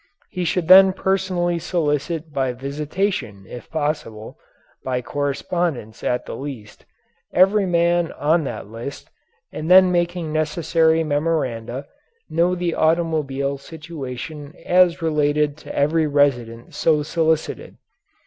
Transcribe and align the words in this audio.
He 0.31 0.45
should 0.45 0.67
then 0.67 0.93
personally 0.93 1.59
solicit 1.59 2.33
by 2.33 2.53
visitation 2.53 3.45
if 3.47 3.69
possible 3.69 4.35
by 4.83 5.03
correspondence 5.03 6.03
at 6.03 6.25
the 6.25 6.35
least 6.35 6.87
every 7.35 7.67
man 7.67 8.11
on 8.13 8.43
that 8.45 8.65
list 8.65 9.11
and 9.51 9.69
then 9.69 9.91
making 9.91 10.33
necessary 10.33 11.03
memoranda, 11.03 11.85
know 12.31 12.55
the 12.55 12.73
automobile 12.73 13.59
situation 13.59 14.55
as 14.65 15.03
related 15.03 15.55
to 15.57 15.75
every 15.75 16.07
resident 16.07 16.73
so 16.73 17.03
solicited. 17.03 17.77